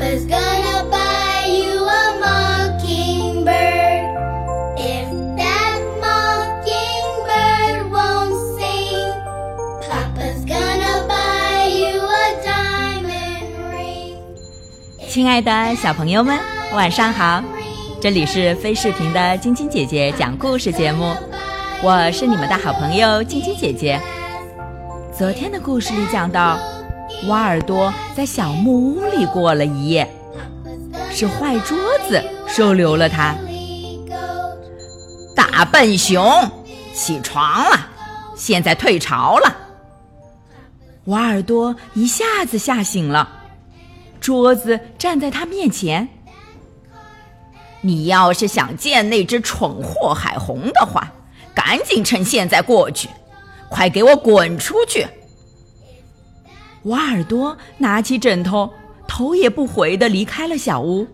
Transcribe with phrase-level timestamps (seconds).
[0.00, 3.44] Papa's gonna buy you a mockingbird.
[4.78, 9.12] If that mockingbird won't sing,
[9.82, 14.16] Papa's gonna buy you a diamond ring.
[15.06, 16.40] 亲爱的小朋友们，
[16.72, 17.44] 晚上好！
[18.00, 21.14] 这里是飞视频的晶晶姐姐讲故事节目，
[21.82, 24.00] 我是你们的好朋友晶晶姐姐。
[25.14, 26.58] 昨天的故事里讲到，
[27.26, 30.08] 瓦尔多在小木屋里过了一夜，
[31.10, 31.76] 是坏桌
[32.08, 33.34] 子收留了他。
[35.36, 36.24] 大笨熊，
[36.94, 37.88] 起床了，
[38.34, 39.56] 现在退潮了。
[41.04, 43.28] 瓦尔多一下子吓醒了，
[44.20, 46.08] 桌子站在他面前。
[47.82, 51.12] 你要是想见那只蠢货海虹的话，
[51.54, 53.08] 赶紧趁现在过去，
[53.68, 55.06] 快给我滚出去！
[56.84, 58.72] 瓦尔多拿起枕头，
[59.06, 61.06] 头也不回的离开了小屋。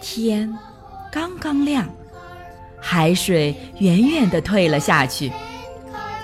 [0.00, 0.56] 天
[1.10, 1.88] 刚刚亮，
[2.80, 5.32] 海水远远的退了下去，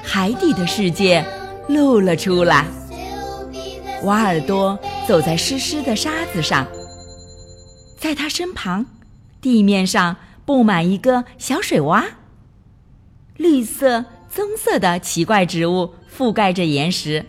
[0.03, 1.25] 海底的世界
[1.69, 2.65] 露了出来。
[4.05, 6.67] 瓦尔多走在湿湿的沙子上。
[7.99, 8.87] 在他身旁，
[9.41, 12.05] 地面上布满一个小水洼。
[13.37, 17.27] 绿色、棕色的奇怪植物覆盖着岩石。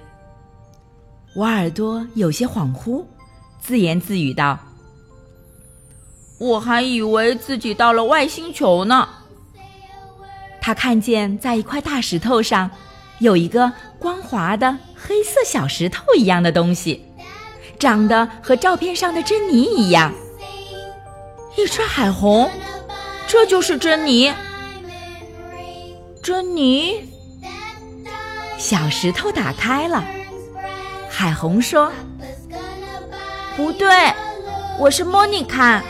[1.36, 3.06] 瓦尔多有些恍惚，
[3.62, 4.60] 自言自语道
[6.38, 9.08] ：“我还以为自己到了外星球呢。”
[10.60, 12.70] 他看见在一块大石头上，
[13.20, 17.06] 有一个光滑的黑色小石头一样的东西，
[17.80, 20.14] 长得和照片上的珍妮一样。
[21.58, 22.50] 一只海虹，
[23.28, 24.34] 这就是珍妮。
[26.22, 27.10] 珍妮，
[28.58, 30.04] 小石头打开了。
[31.22, 31.92] 海虹说
[33.56, 33.88] ：“不对，
[34.80, 35.84] 我是莫妮卡。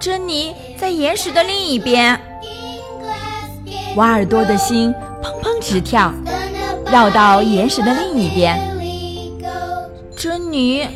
[0.00, 2.20] 珍妮在岩石的另一边。”
[3.94, 4.92] 瓦尔多的心
[5.22, 6.12] 砰砰直跳，
[6.90, 8.60] 绕到岩石的另一边。
[10.16, 10.88] 珍妮，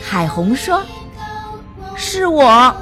[0.00, 0.80] 海虹说。
[1.96, 2.72] 是我，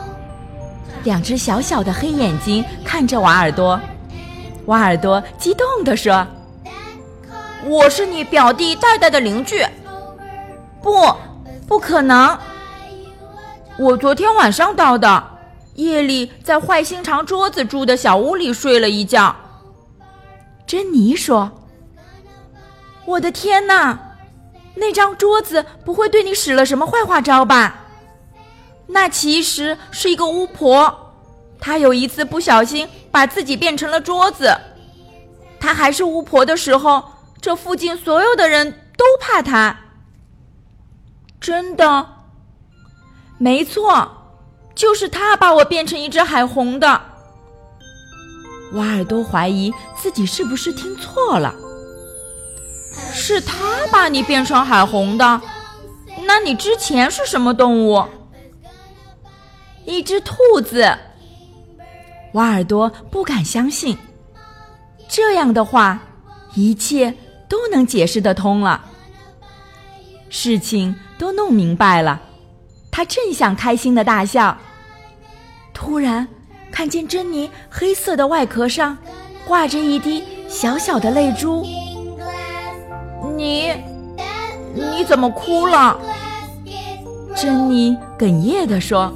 [1.05, 3.81] 两只小小的黑眼睛看着瓦尔多。
[4.67, 6.27] 瓦尔多激动地说
[7.67, 9.65] ：“我是你表弟戴戴的邻居。”
[10.83, 11.15] 不，
[11.69, 12.39] 不可能！
[13.79, 15.23] 我昨天晚上到的，
[15.75, 19.35] 夜里在坏心肠桌子住的小屋里睡了一觉。
[20.67, 21.51] 珍妮说
[23.05, 23.99] ：“我的天哪，
[24.75, 27.77] 那张桌子不会对你使了什么坏花招吧？”
[28.89, 31.13] 那其实是一个巫婆，
[31.61, 34.57] 她有一次不小心把自己变成了桌子。
[35.59, 37.03] 她还是巫婆的时候，
[37.41, 39.79] 这附近所有的人都怕他。
[41.41, 42.07] 真的？
[43.39, 44.35] 没错，
[44.75, 47.01] 就是他把我变成一只海虹的。
[48.75, 51.55] 瓦尔多怀疑自己是不是听错了。
[53.13, 55.41] 是他把你变成海虹的？
[56.27, 58.05] 那你之前是什么动物？
[59.87, 60.97] 一只兔子，
[62.35, 63.97] 瓦尔多不敢相信。
[65.09, 66.01] 这样的话，
[66.55, 67.17] 一切
[67.51, 68.81] 都能解释得通了，
[70.29, 72.23] 事情都弄明白了。
[72.93, 74.57] 他正想开心的大笑，
[75.75, 76.29] 突然
[76.71, 78.97] 看见珍妮黑色的外壳上
[79.45, 81.67] 挂着一滴小小的泪珠。
[83.37, 83.73] 你，
[84.73, 86.01] 你怎么哭了？
[87.35, 89.13] 珍妮哽咽地说。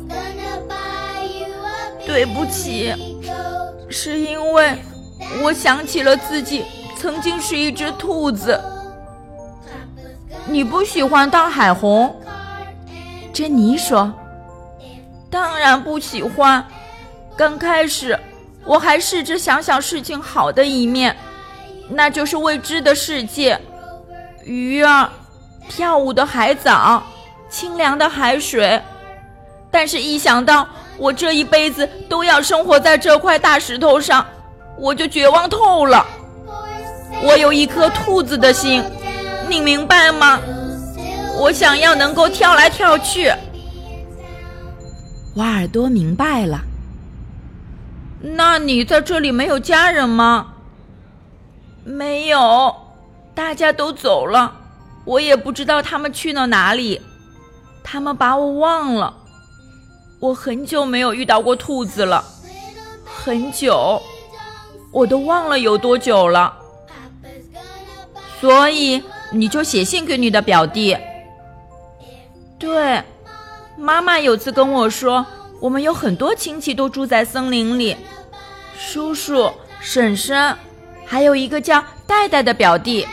[2.07, 2.93] 对不起，
[3.89, 4.77] 是因为
[5.43, 6.65] 我想起了自己
[7.05, 8.59] 曾经是一只兔子。
[10.47, 12.19] 你不喜欢当海虹？
[13.31, 14.11] 珍妮说
[15.29, 16.65] ：“当然不喜欢。
[17.37, 18.19] 刚开始
[18.65, 21.15] 我还试着想想事情好的一面，
[21.91, 23.61] 那就是未知的世界，
[24.43, 25.11] 鱼儿，
[25.69, 27.03] 跳舞的海藻，
[27.51, 28.81] 清凉的海水。
[29.71, 30.67] 但是，一想到……”
[30.97, 34.25] 我这一辈子都要生活在这块大石头上，
[34.79, 36.07] 我就绝望透了。
[37.27, 38.85] 我有一颗兔子的心，
[39.49, 40.39] 你明白吗？
[41.41, 43.33] 我想要能够跳来跳去。
[45.37, 46.61] 瓦尔多明白了。
[48.21, 50.53] 那你在这里没有家人吗？
[51.83, 52.75] 没有，
[53.35, 54.55] 大家都走了，
[55.05, 57.01] 我也不知道他们去了哪里，
[57.83, 59.15] 他们把我忘了。
[60.21, 62.23] 我很久没有遇到过兔子了，
[63.05, 64.01] 很久，
[64.93, 66.55] 我都忘了有多久了。
[68.45, 69.03] 所以
[69.33, 70.95] 你就写信给你的表弟。
[72.59, 73.03] 对，
[73.79, 75.25] 妈妈有次跟我说，
[75.63, 77.97] 我们有很多亲戚都住在森林里，
[78.77, 79.51] 叔叔、
[79.81, 80.55] 婶婶，
[81.07, 83.09] 还有一个叫戴戴的表弟。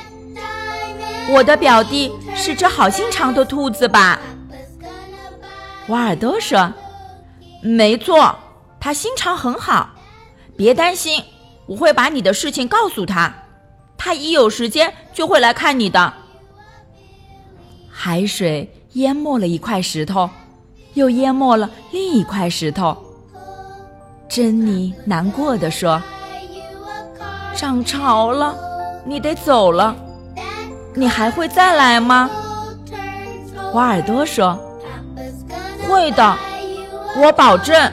[1.30, 4.20] 我的表弟是只好心肠的兔子吧？
[5.88, 6.74] 瓦尔多说
[7.64, 8.36] ：“没错，
[8.82, 9.92] 他心肠很好。
[10.58, 11.24] 别担心，
[11.68, 13.34] 我会把你的事情告诉他，
[14.04, 16.12] 他一有时间就会来看你的。”
[17.88, 20.28] 海水淹没了一块石头，
[20.96, 22.98] 又淹没了另一块石头。
[24.28, 26.02] 珍妮难过的说
[27.56, 28.56] ：“涨潮了，
[29.06, 29.96] 你得走了。
[30.96, 32.28] 你还会再来吗？”
[33.74, 34.60] 瓦尔多说。
[35.88, 36.38] 会的，
[37.18, 37.92] 我保证。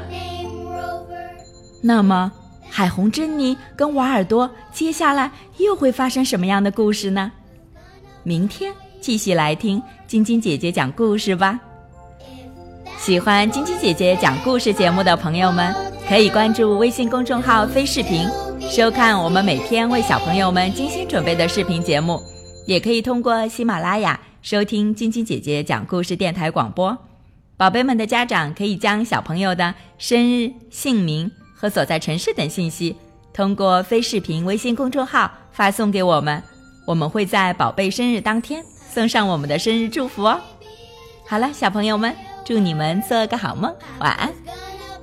[1.83, 2.33] 那么，
[2.79, 7.33] 海红珍妮跟瓦尔多接下来又会发生什么样的故事呢？
[8.23, 11.59] 明天继续来听晶晶姐姐讲故事吧。
[12.97, 15.75] 喜欢晶晶姐姐讲故事节目的朋友们，
[16.09, 18.25] 可以关注微信公众号“飞视频”，
[18.71, 22.23] 收看我们每天为小朋友们精心准备的视频节目。
[22.65, 26.97] 也可以通过喜马拉雅收听晶晶姐姐讲故事电台广播。
[27.57, 31.29] 宝贝们的家长可以将小朋友的生日、姓名
[31.59, 32.97] 和所在城市等信息，
[33.33, 36.41] 通过非视频微信公众号发送给我们，
[36.87, 40.41] 我们会在宝贝生日当天送上我们的生日祝福哦。
[41.27, 42.15] 好了，小朋友们，
[42.45, 44.33] 祝你们做个好梦，晚安。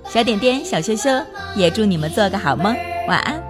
[0.08, 1.10] 小点点、小羞羞
[1.56, 2.74] 也祝你们做个好梦，
[3.08, 3.45] 晚安。